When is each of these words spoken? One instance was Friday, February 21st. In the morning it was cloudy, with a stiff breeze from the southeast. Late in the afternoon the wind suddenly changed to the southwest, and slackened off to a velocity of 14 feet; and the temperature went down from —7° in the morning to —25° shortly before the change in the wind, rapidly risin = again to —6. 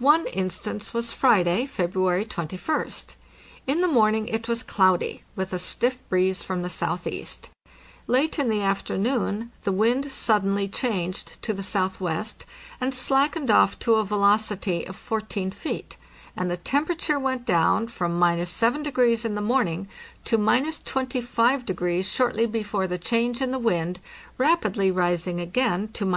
One 0.00 0.26
instance 0.26 0.92
was 0.92 1.12
Friday, 1.12 1.64
February 1.64 2.24
21st. 2.24 3.14
In 3.68 3.82
the 3.82 3.86
morning 3.86 4.26
it 4.26 4.48
was 4.48 4.64
cloudy, 4.64 5.22
with 5.36 5.52
a 5.52 5.60
stiff 5.60 6.00
breeze 6.08 6.42
from 6.42 6.62
the 6.62 6.68
southeast. 6.68 7.50
Late 8.08 8.36
in 8.36 8.48
the 8.48 8.62
afternoon 8.62 9.52
the 9.62 9.70
wind 9.70 10.10
suddenly 10.10 10.66
changed 10.66 11.40
to 11.42 11.52
the 11.52 11.62
southwest, 11.62 12.46
and 12.80 12.92
slackened 12.92 13.48
off 13.48 13.78
to 13.78 13.94
a 13.94 14.04
velocity 14.04 14.84
of 14.88 14.96
14 14.96 15.52
feet; 15.52 15.96
and 16.36 16.50
the 16.50 16.56
temperature 16.56 17.20
went 17.20 17.46
down 17.46 17.86
from 17.86 18.18
—7° 18.18 19.24
in 19.24 19.34
the 19.36 19.40
morning 19.40 19.86
to 20.24 20.36
—25° 20.36 22.04
shortly 22.12 22.46
before 22.46 22.88
the 22.88 22.98
change 22.98 23.40
in 23.40 23.52
the 23.52 23.58
wind, 23.60 24.00
rapidly 24.36 24.90
risin 24.90 25.38
= 25.38 25.38
again 25.38 25.86
to 25.92 26.06
—6. 26.06 26.08